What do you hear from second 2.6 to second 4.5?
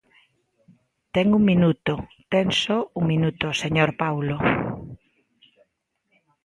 só un minuto, señor Paulo.